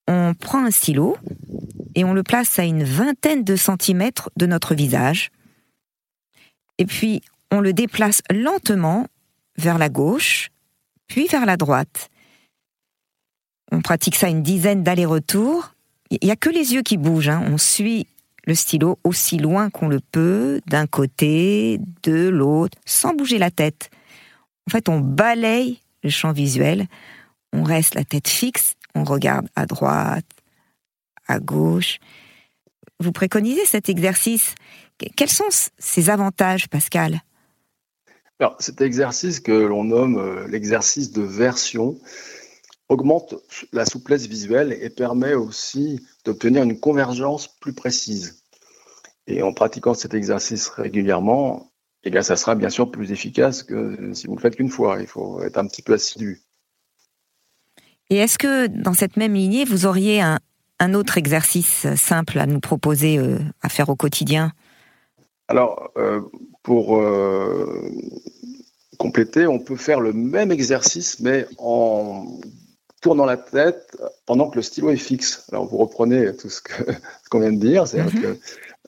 [0.09, 1.17] on prend un stylo
[1.95, 5.31] et on le place à une vingtaine de centimètres de notre visage.
[6.79, 9.07] Et puis, on le déplace lentement
[9.57, 10.51] vers la gauche,
[11.07, 12.09] puis vers la droite.
[13.71, 15.75] On pratique ça une dizaine d'allers-retours.
[16.11, 17.29] Il n'y a que les yeux qui bougent.
[17.29, 17.45] Hein.
[17.47, 18.07] On suit
[18.47, 23.91] le stylo aussi loin qu'on le peut, d'un côté, de l'autre, sans bouger la tête.
[24.67, 26.87] En fait, on balaye le champ visuel,
[27.53, 30.27] on reste la tête fixe on regarde à droite,
[31.27, 31.99] à gauche.
[33.01, 34.55] Vous préconisez cet exercice.
[35.17, 35.45] Quels sont
[35.79, 37.23] ses avantages, Pascal?
[38.41, 41.99] Alors, cet exercice que l'on nomme euh, l'exercice de version
[42.89, 43.35] augmente
[43.73, 48.43] la souplesse visuelle et permet aussi d'obtenir une convergence plus précise.
[49.27, 51.71] Et en pratiquant cet exercice régulièrement,
[52.05, 54.99] eh bien, ça sera bien sûr plus efficace que si vous le faites qu'une fois.
[55.01, 56.41] Il faut être un petit peu assidu.
[58.11, 60.39] Et est-ce que dans cette même lignée, vous auriez un,
[60.95, 64.53] autre exercice simple à nous proposer euh, à faire au quotidien?
[65.49, 66.21] Alors, euh,
[66.63, 67.91] pour euh,
[68.99, 72.39] compléter, on peut faire le même exercice, mais en
[73.01, 75.45] tournant la tête pendant que le stylo est fixe.
[75.53, 76.61] Alors, vous reprenez tout ce
[77.31, 78.23] qu'on vient de dire, c'est-à-dire mhm.
[78.23, 78.41] que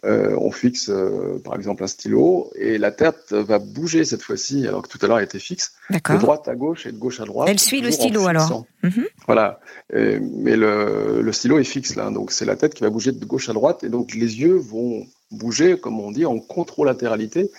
[0.05, 4.67] euh, on fixe euh, par exemple un stylo et la tête va bouger cette fois-ci
[4.67, 7.21] alors que tout à l'heure elle était fixe de droite à gauche et de gauche
[7.21, 7.49] à droite.
[7.51, 8.65] Elle suit le stylo alors.
[8.83, 9.05] Mhm.
[9.27, 9.61] Voilà,
[9.93, 13.51] mais le, stylo est fixe là, donc c'est la tête qui va bouger de gauche
[13.51, 17.51] à droite et donc les yeux vont bouger comme on dit en controlatéralité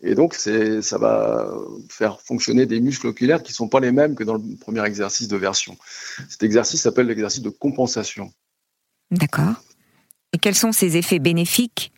[0.00, 1.52] et donc ça va
[1.88, 5.26] faire fonctionner des muscles oculaires qui sont pas les mêmes que dans le premier exercice
[5.26, 5.76] de version.
[6.28, 8.32] Cet exercice s'appelle l'exercice de compensation.
[9.10, 9.54] D'accord.
[10.32, 11.92] Et quels sont ces effets bénéfiques?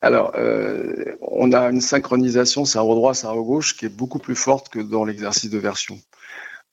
[0.00, 4.68] Alors, euh, on a une synchronisation cerveau droit, cerveau gauche qui est beaucoup plus forte
[4.68, 5.98] que dans l'exercice de version.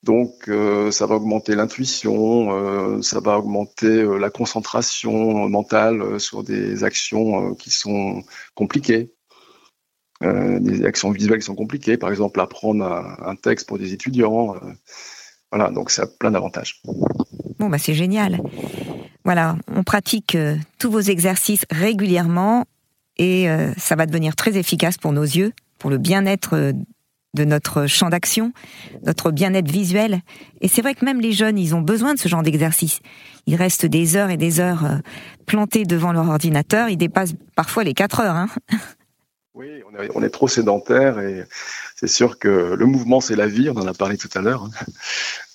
[0.02, 6.84] Donc, euh, ça va augmenter l'intuition, euh, ça va augmenter la concentration mentale sur des
[6.84, 8.22] actions qui sont
[8.54, 9.14] compliquées,
[10.20, 11.96] des actions visuelles qui sont compliquées.
[11.96, 14.54] Par exemple, apprendre un, texte pour des étudiants.
[15.50, 16.82] voilà, donc ça a plein d'avantages.
[17.58, 18.40] Bon, bah c'est génial.
[19.24, 20.36] Voilà, on pratique
[20.78, 22.66] tous vos exercices régulièrement
[23.16, 26.72] et euh, ça va devenir très efficace pour nos yeux, pour le bien-être euh,
[27.34, 28.52] de notre champ d'action,
[29.04, 30.20] notre bien-être visuel.
[30.60, 33.00] Et c'est vrai que même les jeunes, ils ont besoin de ce genre d'exercice.
[33.46, 34.98] Ils restent des heures et des heures euh,
[35.46, 38.36] plantés devant leur ordinateur, ils dépassent parfois les 4 heures.
[38.36, 38.48] Hein
[39.54, 39.82] oui,
[40.14, 41.44] on est, trop sédentaire et
[41.94, 44.64] c'est sûr que le mouvement, c'est la vie, on en a parlé tout à l'heure.
[44.64, 44.84] Hein.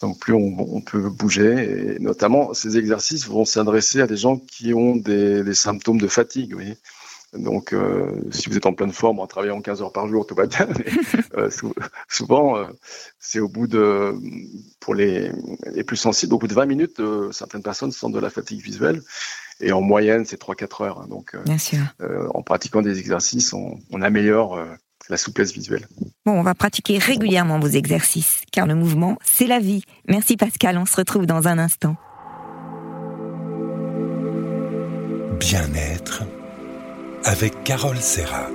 [0.01, 4.73] Donc plus on, peut bouger, et notamment ces exercices vont s'adresser à des gens qui
[4.73, 6.51] ont des, des symptômes de fatigue.
[6.51, 6.77] Vous voyez
[7.33, 10.35] donc, euh, si vous êtes en pleine forme en travaillant 15 heures par jour, tout
[10.35, 10.67] va bien.
[11.37, 11.49] Euh,
[12.09, 12.65] souvent, euh,
[13.19, 14.15] c'est au bout de,
[14.79, 15.31] pour les,
[15.71, 19.01] les, plus sensibles, au bout de 20 minutes, certaines personnes sentent de la fatigue visuelle.
[19.61, 21.07] Et en moyenne, c'est 3-4 heures.
[21.07, 21.35] Donc,
[22.33, 24.59] en pratiquant des exercices, on, on améliore
[25.09, 25.87] la souplesse visuelle.
[26.25, 29.83] Bon, on va pratiquer régulièrement vos exercices, car le mouvement, c'est la vie.
[30.07, 31.95] Merci Pascal, on se retrouve dans un instant.
[35.39, 36.23] Bien-être
[37.23, 38.47] avec Carole Serra.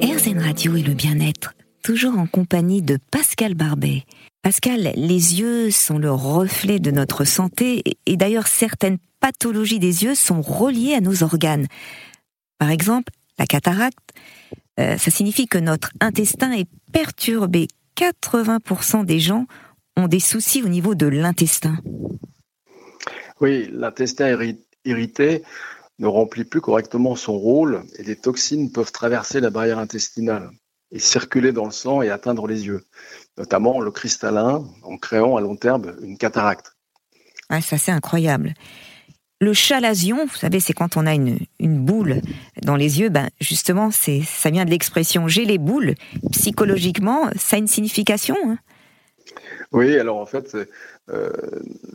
[0.00, 4.04] RZN Radio et le bien-être, toujours en compagnie de Pascal Barbet.
[4.42, 10.14] Pascal, les yeux sont le reflet de notre santé et d'ailleurs certaines pathologies des yeux
[10.14, 11.66] sont reliées à nos organes.
[12.58, 14.14] Par exemple, la cataracte,
[14.80, 17.68] euh, ça signifie que notre intestin est perturbé.
[17.96, 19.46] 80% des gens
[19.98, 21.76] ont des soucis au niveau de l'intestin.
[23.42, 24.38] Oui, l'intestin
[24.86, 25.42] irrité
[25.98, 30.50] ne remplit plus correctement son rôle et des toxines peuvent traverser la barrière intestinale
[30.94, 32.84] et circuler dans le sang et atteindre les yeux,
[33.36, 36.76] notamment le cristallin, en créant à long terme une cataracte.
[37.50, 38.54] Ah, ça c'est incroyable.
[39.40, 42.22] Le chalazion, vous savez, c'est quand on a une, boule
[42.62, 45.96] dans les yeux, ben justement, c'est ça vient de l'expression j'ai les boules.
[46.30, 48.36] Psychologiquement, ça a une signification.
[48.46, 48.58] Hein?
[49.72, 50.56] Oui, alors en fait,
[51.10, 51.30] euh,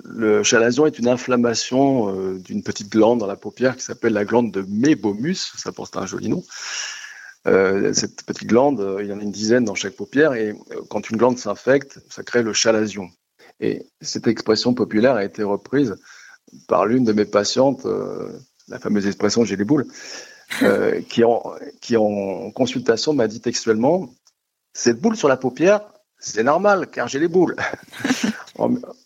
[0.03, 4.25] le chalazion est une inflammation euh, d'une petite glande dans la paupière qui s'appelle la
[4.25, 6.43] glande de Mébomus, ça porte un joli nom.
[7.47, 10.53] Euh, cette petite glande, il y en a une dizaine dans chaque paupière, et
[10.89, 13.09] quand une glande s'infecte, ça crée le chalazion.
[13.59, 15.95] Et cette expression populaire a été reprise
[16.67, 17.85] par l'une de mes patientes,
[18.67, 19.85] la fameuse expression j'ai les boules,
[21.09, 21.43] qui, en,
[21.81, 24.09] qui en consultation m'a dit textuellement
[24.73, 25.81] Cette boule sur la paupière,
[26.19, 27.55] c'est normal, car j'ai les boules.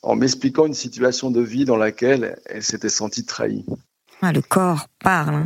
[0.01, 3.65] en, m'expliquant une situation de vie dans laquelle elle s'était sentie trahie.
[4.21, 5.45] Ah, le corps parle.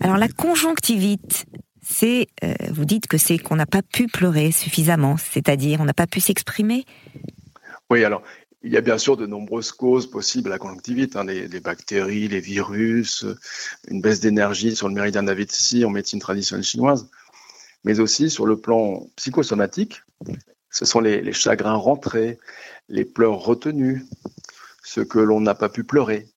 [0.00, 1.44] Alors la conjonctivite,
[1.82, 5.94] c'est, euh, vous dites que c'est qu'on n'a pas pu pleurer suffisamment, c'est-à-dire on n'a
[5.94, 6.84] pas pu s'exprimer.
[7.90, 8.22] Oui, alors
[8.62, 12.28] il y a bien sûr de nombreuses causes possibles à la conjonctivite, hein, les, bactéries,
[12.28, 13.26] les virus,
[13.88, 17.08] une baisse d'énergie sur le méridien d'Avici en médecine traditionnelle chinoise,
[17.84, 20.02] mais aussi sur le plan psychosomatique,
[20.70, 22.38] ce sont les, chagrins rentrés,
[22.88, 24.04] les pleurs retenus,
[24.84, 26.28] ce que l'on n'a pas pu pleurer.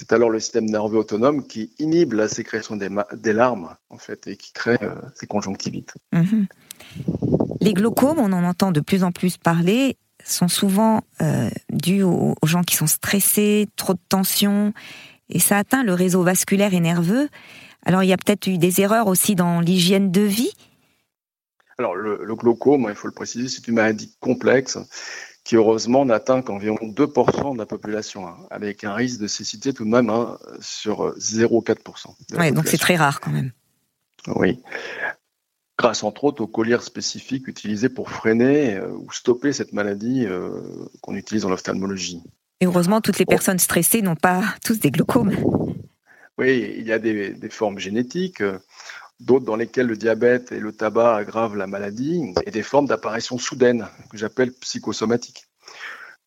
[0.00, 4.36] C'est alors le système nerveux autonome qui inhibe la sécrétion des, larmes, en fait, et
[4.38, 5.92] qui crée euh, ces conjonctivites.
[6.14, 6.46] Mhm.
[7.60, 12.34] Les glaucomes, on en entend de plus en plus parler, sont souvent euh, dus aux,
[12.46, 14.72] gens qui sont stressés, trop de tension,
[15.28, 17.28] et ça atteint le réseau vasculaire et nerveux.
[17.84, 20.52] Alors il y a peut-être eu des erreurs aussi dans l'hygiène de vie?
[21.76, 24.78] Alors, le, glaucome, il faut le préciser, c'est une maladie complexe
[25.50, 29.84] qui, heureusement, n'atteint qu'environ 2% de la population, hein, avec un risque de cécité tout
[29.84, 32.14] de même hein, sur 0,4%.
[32.38, 33.50] Oui, donc c'est très rare quand même.
[34.28, 34.62] Oui.
[35.76, 40.50] Grâce, entre autres, aux colliers spécifiques utilisés pour freiner euh, ou stopper cette maladie euh,
[41.00, 42.22] qu'on utilise dans l'ophtalmologie.
[42.60, 45.34] Et heureusement, toutes les personnes stressées n'ont pas tous des glaucomes.
[46.38, 48.40] Oui, il y a des, des formes génétiques.
[49.20, 53.38] D'autres dans lesquelles le diabète et le tabac aggravent la maladie, et des formes d'apparition
[53.38, 55.44] soudaine que j'appelle psychosomatiques.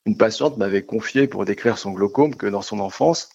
[0.05, 3.29] Une patiente m'avait confié pour décrire son glaucome que dans son enfance,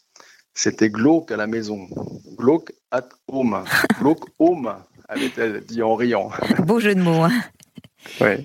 [0.54, 1.88] c'était glauque à la maison.
[2.36, 3.64] Glauque at home.
[4.00, 4.74] Glauque home,
[5.08, 6.30] avait-elle dit en riant.
[6.64, 7.24] Beau jeu de mots.
[7.24, 8.38] Hein.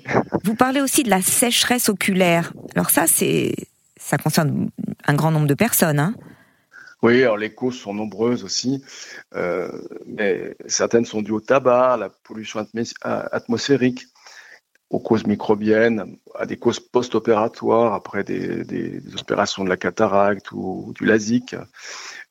[0.44, 2.54] Vous parlez aussi de la sécheresse oculaire.
[2.76, 3.54] Alors ça, c'est,
[3.98, 4.70] ça concerne
[5.06, 6.00] un grand nombre de personnes.
[6.00, 6.16] Hein.
[7.04, 8.82] Oui, alors les causes sont nombreuses aussi,
[9.36, 9.70] euh,
[10.08, 12.66] mais certaines sont dues au tabac, à la pollution
[13.04, 14.06] atmosphérique,
[14.90, 21.06] aux causes microbiennes, à des causes post-opératoires après des, opérations de la cataracte ou du
[21.06, 21.58] LASIK.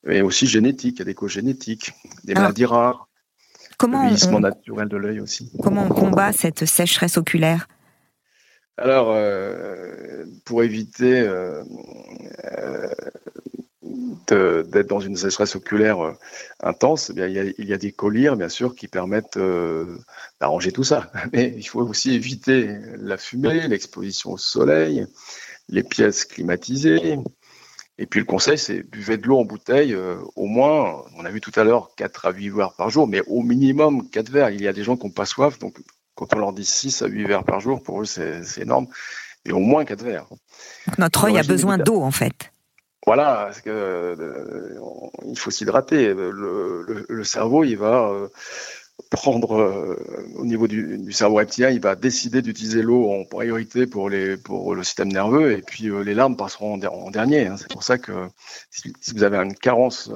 [0.05, 1.93] mais aussi génétique, il y a des causes génétiques,
[2.25, 3.09] des maladies rares,
[3.77, 5.53] comment le vieillissement naturel de l'œil aussi.
[5.63, 7.69] Comment on combat cette sécheresse oculaire?
[8.79, 11.63] Alors, euh, pour éviter euh,
[12.57, 12.89] euh,
[14.29, 15.99] d'être dans une sécheresse oculaire
[16.63, 19.39] intense, eh bien, il, y a, il, y a, des collyres, bien sûr, qui permettent
[20.41, 21.11] d'arranger tout ça.
[21.33, 25.07] Mais il faut aussi éviter la fumée, l'exposition au soleil,
[25.69, 27.19] les pièces climatisées,
[27.99, 31.31] et puis le conseil, c'est buvez de l'eau en bouteille, euh, au moins, on a
[31.31, 34.51] vu tout à l'heure, 4 à 8 verres par jour, mais au minimum 4 verres.
[34.51, 35.79] Il y a des gens qui n'ont pas soif, donc
[36.15, 38.87] quand on leur dit 6 à 8 verres par jour, pour eux, c'est énorme.
[39.45, 40.27] Et au moins 4 verres.
[40.99, 42.52] notre œil a besoin d'eau, en fait.
[43.05, 44.79] Voilà, parce que, euh,
[45.27, 46.15] il faut s'hydrater.
[46.15, 48.29] Le, le, le, cerveau, il va euh,
[49.11, 49.97] prendre euh,
[50.37, 54.37] au niveau du, du, cerveau reptilien, il va décider d'utiliser l'eau en priorité pour, les,
[54.37, 57.47] pour le système nerveux et puis les larmes passeront en, dernier.
[57.49, 57.57] Hein.
[57.59, 58.13] C'est pour ça que
[58.71, 60.09] si, vous avez une carence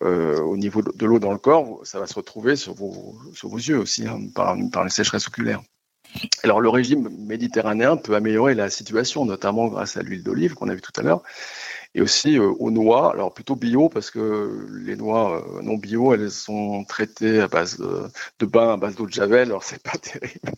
[0.00, 3.58] au niveau de l'eau dans le corps, ça va se retrouver sur vos, sur vos
[3.58, 5.62] yeux aussi hein, par, par les sécheresses oculaires.
[6.42, 10.74] Alors le régime méditerranéen peut améliorer la situation, notamment grâce à l'huile d'olive qu'on a
[10.74, 11.22] vu tout à l'heure,
[11.98, 16.14] et aussi euh, aux noix, alors plutôt bio parce que les noix euh, non bio,
[16.14, 18.04] elles sont traitées à base de,
[18.38, 20.52] de bain, à base d'eau de javel, alors c'est pas terrible.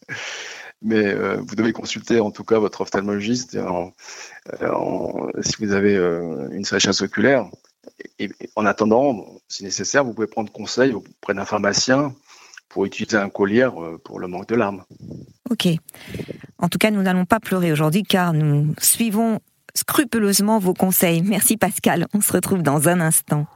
[0.82, 5.94] Mais euh, vous devez consulter en tout cas votre ophtalmologiste si vous avez
[6.52, 7.46] une sécheresse oculaire.
[8.18, 12.14] Et, en attendant, si nécessaire, vous pouvez prendre conseil auprès d'un pharmacien
[12.68, 13.68] pour utiliser un collier
[14.04, 14.84] pour le manque de larmes.
[15.50, 15.68] Ok.
[16.58, 19.40] En tout cas, nous n'allons pas pleurer aujourd'hui car nous suivons
[19.74, 21.22] scrupuleusement vos conseils.
[21.22, 23.46] Merci Pascal, on se retrouve dans un instant.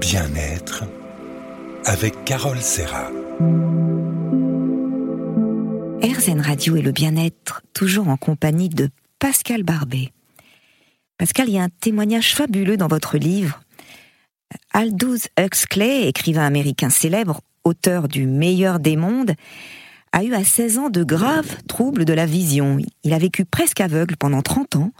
[0.00, 0.84] Bien-être
[1.84, 3.10] avec Carole Serra.
[6.02, 10.10] RZN Radio et le bien-être, toujours en compagnie de Pascal Barbet.
[11.18, 13.60] Pascal, il y a un témoignage fabuleux dans votre livre.
[14.72, 19.34] Aldous Huxley, écrivain américain célèbre, auteur du Meilleur des mondes,
[20.12, 22.78] a eu à 16 ans de graves troubles de la vision.
[23.02, 24.92] Il a vécu presque aveugle pendant 30 ans,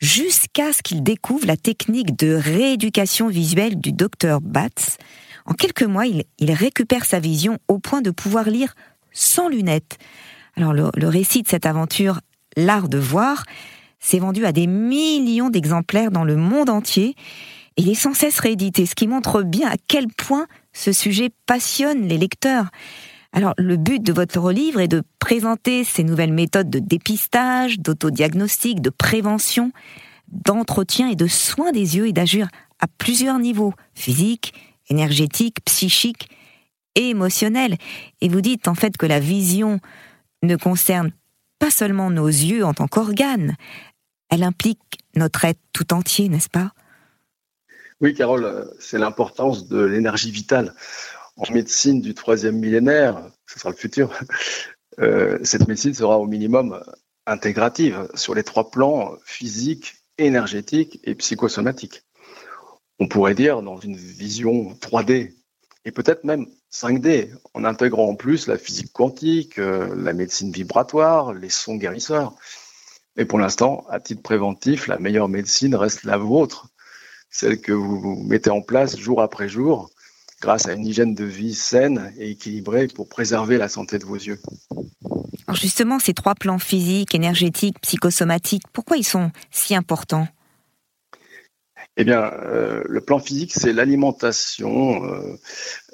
[0.00, 4.98] jusqu'à ce qu'il découvre la technique de rééducation visuelle du docteur Batts.
[5.44, 8.74] En quelques mois, il, récupère sa vision au point de pouvoir lire
[9.12, 9.98] sans lunettes.
[10.56, 12.20] Alors le, le récit de cette aventure,
[12.56, 13.44] L'art de voir,
[13.98, 17.14] s'est vendu à des millions d'exemplaires dans le monde entier.
[17.76, 21.30] Et il est sans cesse réédité, ce qui montre bien à quel point ce sujet
[21.46, 22.70] passionne les lecteurs.
[23.32, 28.82] Alors, le but de votre livre est de présenter ces nouvelles méthodes de dépistage, d'autodiagnostic,
[28.82, 29.72] de prévention,
[30.28, 34.52] d'entretien et de soins des yeux et d'agir à plusieurs niveaux, physique,
[34.88, 36.28] énergétique, psychique
[36.94, 37.78] et émotionnel.
[38.20, 39.80] Et vous dites en fait que la vision
[40.42, 41.12] ne concerne
[41.58, 43.56] pas seulement nos yeux en tant qu'organes,
[44.28, 44.80] elle implique
[45.14, 46.72] notre être tout entier, n'est-ce pas?
[48.00, 50.74] Oui, Carole, c'est l'importance de l'énergie vitale
[51.36, 54.12] en médecine du troisième millénaire, ce sera le futur,
[55.00, 56.82] euh, cette médecine sera au minimum
[57.26, 62.02] intégrative sur les trois plans physique, énergétique et psychosomatique.
[62.98, 65.34] On pourrait dire dans une vision 3D
[65.84, 71.32] et peut-être même 5D, en intégrant en plus la physique quantique, euh, la médecine vibratoire,
[71.32, 72.34] les sons guérisseurs.
[73.16, 76.68] Mais pour l'instant, à titre préventif, la meilleure médecine reste la vôtre,
[77.30, 79.90] celle que vous mettez en place jour après jour
[80.42, 84.16] grâce à une hygiène de vie saine et équilibrée pour préserver la santé de vos
[84.16, 84.40] yeux.
[85.46, 90.26] Alors justement, ces trois plans physiques, énergétiques, psychosomatiques, pourquoi ils sont si importants?
[91.98, 95.04] Eh bien, euh, le plan physique, c'est l'alimentation.
[95.04, 95.38] Euh,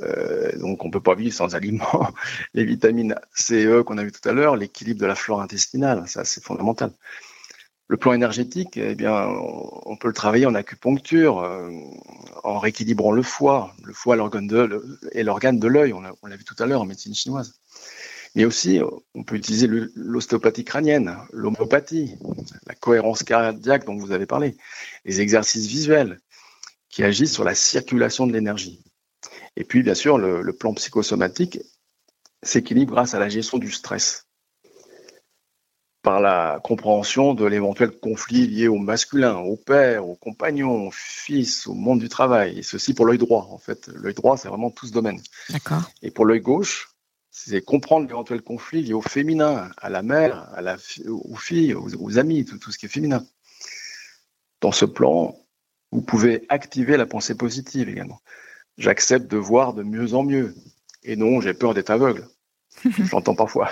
[0.00, 2.08] euh, donc, on peut pas vivre sans aliments.
[2.54, 5.42] Les vitamines C et E qu'on a vu tout à l'heure, l'équilibre de la flore
[5.42, 6.92] intestinale, ça c'est fondamental.
[7.90, 9.26] Le plan énergétique, eh bien,
[9.86, 11.70] on peut le travailler en acupuncture, euh,
[12.44, 13.74] en rééquilibrant le foie.
[13.82, 14.50] Le foie l'organe
[15.12, 17.54] est l'organe de l'œil, on l'a vu tout à l'heure en médecine chinoise.
[18.34, 18.80] Mais aussi,
[19.14, 22.16] on peut utiliser l'ostéopathie crânienne, l'homéopathie,
[22.66, 24.58] la cohérence cardiaque dont vous avez parlé,
[25.06, 26.20] les exercices visuels
[26.90, 28.84] qui agissent sur la circulation de l'énergie.
[29.56, 31.58] Et puis, bien sûr, le, le plan psychosomatique
[32.42, 34.27] s'équilibre grâce à la gestion du stress
[36.08, 41.66] par la compréhension de l'éventuel conflit lié au masculin, au père, au compagnon, au fils,
[41.66, 42.58] au monde du travail.
[42.58, 43.88] Et ceci pour l'œil droit, en fait.
[43.88, 45.20] L'œil droit, c'est vraiment tout ce domaine.
[45.50, 45.82] D'accord.
[46.00, 46.88] Et pour l'œil gauche,
[47.30, 50.78] c'est comprendre l'éventuel conflit lié au féminin, à la mère, à la,
[51.08, 53.22] aux filles, aux, amis, tout, tout ce qui est féminin.
[54.62, 55.36] Dans ce plan,
[55.92, 58.22] vous pouvez activer la pensée positive également.
[58.78, 60.54] J'accepte de voir de mieux en mieux.
[61.02, 62.26] Et non, j'ai peur d'être aveugle.
[62.82, 63.68] Je l'entends parfois.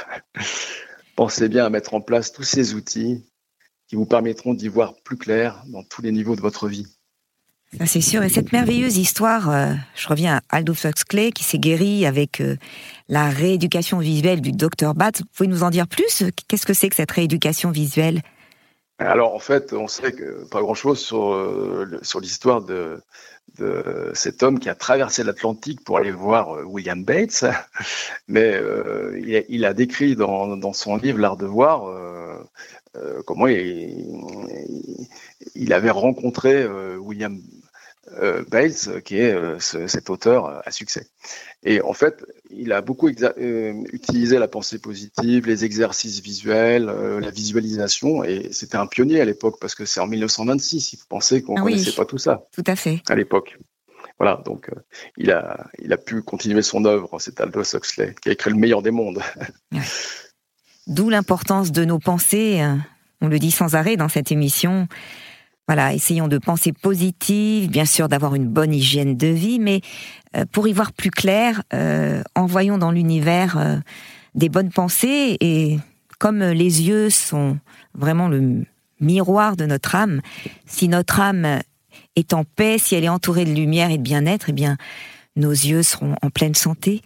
[1.16, 3.24] Pensez bien à mettre en place tous ces outils
[3.88, 6.86] qui vous permettront d'y voir plus clair dans tous les niveaux de votre vie.
[7.84, 8.22] C'est sûr.
[8.22, 12.56] Et cette merveilleuse histoire, euh, je reviens à Aldous Huxley qui s'est guéri avec euh,
[13.08, 15.20] la rééducation visuelle du docteur Batz.
[15.20, 16.24] Vous pouvez nous en dire plus?
[16.48, 18.22] Qu'est-ce que c'est que cette rééducation visuelle?
[18.98, 23.02] Alors en fait, on sait que pas grand-chose sur, euh, sur l'histoire de,
[23.58, 27.44] de cet homme qui a traversé l'Atlantique pour aller voir William Bates,
[28.28, 28.60] mais
[29.18, 31.92] il a, il, a, décrit dans, dans son livre L'art de voir
[33.26, 34.18] comment il,
[35.54, 36.66] il, avait rencontré
[36.96, 37.38] William
[38.12, 41.06] euh, Bates, qui est euh, cet auteur à succès.
[41.64, 47.30] Et en fait, il a beaucoup euh, utilisé la pensée positive, les exercices visuels, la
[47.30, 50.92] visualisation, et c'était un pionnier à l'époque parce que c'est en 1926.
[50.92, 52.46] Il faut penser qu'on ne ah connaissait pas tout ça.
[52.52, 53.02] Tout à fait.
[53.08, 53.58] À l'époque.
[54.18, 54.70] Voilà, donc
[55.18, 58.56] il, a, il a pu continuer son œuvre, cet Aldous Huxley, qui a écrit le
[58.56, 59.20] meilleur des mondes.
[60.86, 62.86] D'où l'importance de nos pensées, hein.
[63.20, 64.86] on le dit sans arrêt dans cette émission,
[65.66, 69.80] voilà, essayons de penser positive, bien sûr d'avoir une bonne hygiène de vie, mais
[70.36, 73.76] euh, pour y voir plus clair, euh, envoyons dans l'univers euh,
[74.34, 75.78] des bonnes pensées et
[76.18, 77.58] comme les yeux sont
[77.94, 78.64] vraiment le
[79.00, 80.20] miroir de notre âme,
[80.66, 81.60] si notre âme
[82.14, 84.76] est en paix, si elle est entourée de lumière et de bien-être, eh bien
[85.34, 87.02] nos yeux seront en pleine santé.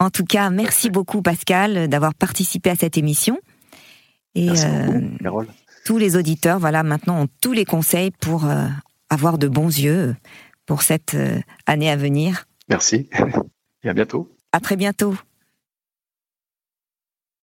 [0.00, 3.38] En tout cas, merci beaucoup Pascal d'avoir participé à cette émission.
[4.34, 5.46] Et merci beaucoup, Carole
[5.88, 8.66] tous les auditeurs, voilà, maintenant ont tous les conseils pour euh,
[9.08, 10.14] avoir de bons yeux
[10.66, 12.44] pour cette euh, année à venir.
[12.68, 13.08] Merci
[13.82, 14.30] et à bientôt.
[14.52, 15.14] À très bientôt.